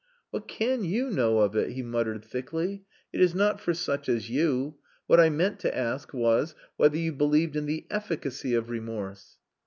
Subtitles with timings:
[0.31, 2.85] "What can you know of it?" he muttered thickly.
[3.13, 4.77] "It is not for such as you....
[5.05, 9.37] What I meant to ask was whether you believed in the efficacy of remorse?"